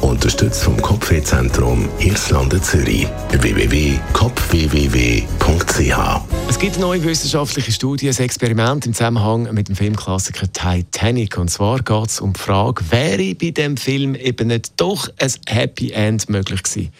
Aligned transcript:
Unterstützt 0.00 0.62
vom 0.62 0.80
Kopfwehzentrum 0.80 1.88
Irlande 1.98 2.60
Zürich. 2.60 3.06
www.kopfwww.ch 3.30 5.28
es 6.48 6.58
gibt 6.58 6.78
neue 6.78 7.04
wissenschaftliche 7.04 7.70
Studie, 7.72 8.08
ein 8.08 8.16
Experiment 8.16 8.86
im 8.86 8.94
Zusammenhang 8.94 9.52
mit 9.52 9.68
dem 9.68 9.76
Filmklassiker 9.76 10.50
Titanic. 10.50 11.36
Und 11.36 11.50
zwar 11.50 11.82
geht 11.82 12.08
es 12.08 12.20
um 12.20 12.32
die 12.32 12.40
Frage, 12.40 12.82
wäre 12.90 13.34
bei 13.34 13.50
dem 13.50 13.76
Film 13.76 14.14
eben 14.14 14.48
nicht 14.48 14.72
doch 14.78 15.10
ein 15.20 15.32
Happy 15.46 15.92
End 15.92 16.28
möglich 16.30 16.62
gewesen? 16.62 16.90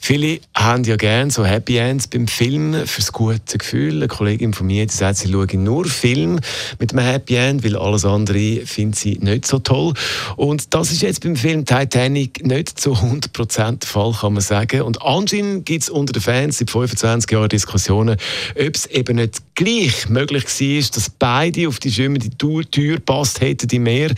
Viele 0.00 0.40
haben 0.54 0.84
ja 0.84 0.96
gerne 0.96 1.30
so 1.30 1.44
Happy 1.44 1.76
Ends 1.76 2.08
beim 2.08 2.26
Film 2.26 2.86
fürs 2.86 3.12
gute 3.12 3.58
Gefühl. 3.58 3.96
Eine 3.96 4.08
Kollegin 4.08 4.54
von 4.54 4.66
mir 4.66 4.86
die 4.86 4.94
sagt, 4.94 5.18
sie 5.18 5.30
schaue 5.30 5.46
nur 5.56 5.84
Film 5.84 6.40
mit 6.78 6.92
einem 6.92 7.04
Happy 7.04 7.36
End, 7.36 7.64
weil 7.64 7.76
alles 7.76 8.06
andere 8.06 8.62
findet 8.64 8.98
sie 8.98 9.18
nicht 9.20 9.46
so 9.46 9.58
toll. 9.58 9.92
Und 10.36 10.72
das 10.74 10.90
ist 10.90 11.02
jetzt 11.02 11.22
beim 11.22 11.36
Film 11.36 11.66
Titanic 11.66 12.35
nicht 12.42 12.80
zu 12.80 12.94
100% 12.94 13.78
der 13.78 13.88
Fall, 13.88 14.12
kann 14.12 14.32
man 14.34 14.42
sagen. 14.42 14.82
Und 14.82 15.02
anscheinend 15.02 15.66
gibt 15.66 15.84
es 15.84 15.90
unter 15.90 16.12
den 16.12 16.22
Fans 16.22 16.58
seit 16.58 16.70
25 16.70 17.30
Jahren 17.30 17.48
Diskussionen, 17.48 18.16
ob 18.58 18.74
es 18.74 18.86
eben 18.86 19.16
nicht 19.16 19.42
gleich 19.54 20.08
möglich 20.08 20.44
war, 20.44 20.90
dass 20.94 21.10
beide 21.10 21.68
auf 21.68 21.78
die 21.78 21.90
schwimmende 21.90 22.30
Tür 22.30 23.00
passt 23.00 23.40
hätten 23.40 23.68
die 23.68 23.78
Meer, 23.78 24.12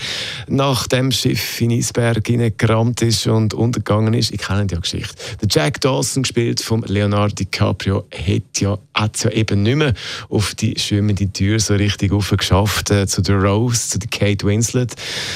nachdem 0.48 1.10
das 1.10 1.20
Schiff 1.20 1.60
in 1.60 1.72
Eisberg 1.72 2.24
gerammt 2.58 3.02
ist 3.02 3.26
und 3.26 3.54
untergegangen 3.54 4.14
ist. 4.14 4.32
Ich 4.32 4.40
kenne 4.40 4.66
die 4.66 4.76
Geschichte. 4.76 5.14
Der 5.40 5.48
Jack 5.50 5.80
Dawson, 5.80 6.22
gespielt 6.22 6.60
von 6.60 6.82
Leonardo 6.82 7.34
DiCaprio, 7.34 8.06
hat 8.12 8.60
ja, 8.60 8.78
hat 8.94 9.22
ja 9.22 9.30
eben 9.30 9.62
nicht 9.62 9.76
mehr 9.76 9.94
auf 10.28 10.54
die 10.54 10.78
schwimmende 10.78 11.32
Tür 11.32 11.60
so 11.60 11.74
richtig 11.74 12.10
geschafft, 12.10 12.90
äh, 12.90 13.06
zu 13.06 13.22
der 13.22 13.36
Rose, 13.36 13.90
zu 13.90 13.98
der 13.98 14.08
Kate 14.08 14.46
Winslet. 14.46 14.94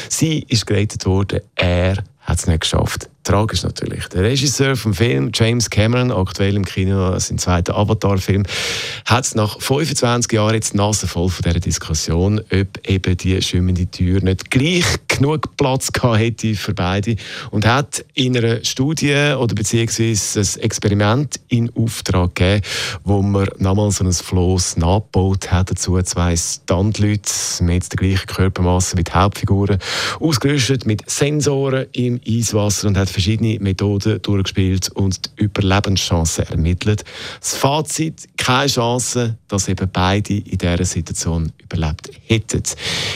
Sie 0.09 0.45
ist 0.49 0.67
gerettet 0.67 1.07
worden, 1.07 1.41
er 1.55 2.03
hat 2.23 2.39
es 2.39 2.47
nicht 2.47 2.61
geschafft. 2.61 3.09
Tragisch 3.25 3.63
natürlich. 3.63 4.07
Der 4.09 4.23
Regisseur 4.23 4.77
vom 4.77 4.95
Film, 4.95 5.31
James 5.33 5.71
Cameron, 5.71 6.11
aktuell 6.11 6.57
im 6.57 6.65
Kino, 6.65 7.19
sein 7.19 7.39
zweiter 7.39 7.77
Avatar-Film, 7.77 8.45
hat 9.05 9.25
es 9.25 9.35
nach 9.35 9.61
25 9.61 10.33
Jahren 10.33 10.55
jetzt 10.55 10.75
die 10.75 11.07
voll 11.07 11.29
von 11.29 11.43
dieser 11.43 11.61
Diskussion, 11.61 12.41
ob 12.41 12.89
eben 12.89 13.17
die 13.17 13.41
schwimmende 13.43 13.87
Tür 13.87 14.21
nicht 14.23 14.51
gleich 14.51 14.85
genug 15.23 15.57
Platz 15.57 15.93
gehabt 15.93 16.19
hätte 16.19 16.55
für 16.55 16.75
beide. 16.75 17.17
Und 17.51 17.67
hat 17.67 18.05
in 18.15 18.37
einer 18.37 18.65
Studie 18.65 19.35
oder 19.39 19.55
beziehungsweise 19.55 20.41
ein 20.41 20.63
Experiment 20.63 21.41
in 21.49 21.71
Auftrag 21.77 22.35
gegeben, 22.35 22.63
wo 23.05 23.23
man 23.23 23.49
nochmal 23.59 23.91
so 23.93 24.05
ein 24.05 24.13
Floß 24.13 24.79
nachgebaut 24.79 25.53
hat. 25.53 25.71
Dazu 25.71 26.01
zwei 26.03 26.37
Standleute 26.37 27.31
mit 27.61 27.93
der 27.93 27.97
gleichen 27.97 28.27
Körpermasse 28.27 28.97
mit 28.97 29.15
Hauptfiguren. 29.15 29.79
Ausgerüstet 30.19 30.87
mit 30.87 31.09
Sensoren 31.09 31.87
im 31.93 32.21
Eiswasser 32.27 32.89
und 32.89 32.97
hat 32.97 33.09
verschiedene 33.09 33.59
Methoden 33.61 34.21
durchgespielt 34.23 34.91
und 34.91 35.21
die 35.39 35.45
Überlebenschancen 35.45 36.47
ermittelt. 36.47 37.05
Das 37.41 37.55
Fazit, 37.55 38.29
keine 38.43 38.67
Chance, 38.67 39.37
dass 39.47 39.69
eben 39.69 39.89
beide 39.93 40.35
in 40.35 40.59
dieser 40.59 40.85
Situation 40.85 41.53
überlebt 41.63 42.11
hätten. 42.27 42.63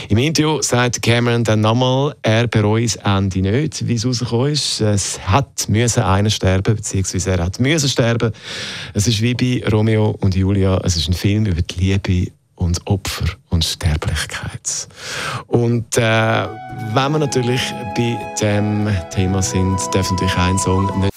Im 0.07 0.19
Interview 0.19 0.61
sagt 0.61 1.01
Cameron 1.01 1.43
dann 1.43 1.59
nochmal, 1.61 2.15
er 2.21 2.47
bereut 2.47 2.85
das 2.85 2.95
Ende 2.95 3.41
nicht, 3.41 3.85
wie 3.85 3.95
es 3.95 4.05
rausgekommen 4.05 4.53
ist. 4.53 4.79
Es 4.79 5.19
hat 5.19 5.67
müssen 5.67 6.03
einer 6.03 6.29
sterben, 6.29 6.75
beziehungsweise 6.75 7.31
er 7.31 7.45
hat 7.45 7.59
müssen 7.59 7.89
sterben. 7.89 8.31
Es 8.93 9.07
ist 9.07 9.21
wie 9.21 9.33
bei 9.33 9.69
Romeo 9.69 10.17
und 10.21 10.33
Julia, 10.33 10.79
es 10.85 10.95
ist 10.95 11.09
ein 11.09 11.13
Film 11.13 11.45
über 11.45 11.61
die 11.61 11.79
Liebe 11.79 12.31
und 12.55 12.79
Opfer 12.87 13.25
und 13.49 13.65
Sterblichkeit. 13.65 14.87
Und 15.47 15.97
äh, 15.97 16.01
wenn 16.01 17.11
wir 17.11 17.19
natürlich 17.19 17.61
bei 17.97 18.17
dem 18.41 18.89
Thema 19.13 19.41
sind, 19.41 19.77
darf 19.93 20.09
natürlich 20.09 20.37
ein 20.37 20.57
Song 20.57 21.01
nicht. 21.01 21.16